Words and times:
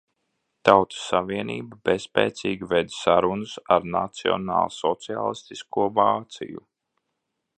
Tautas 0.67 1.01
savienība 1.09 1.77
bezspēcīgi 1.89 2.69
veda 2.71 2.95
sarunas 3.01 3.53
ar 3.77 3.87
nacionālsociālistisko 3.97 5.89
Vāciju. 6.01 6.67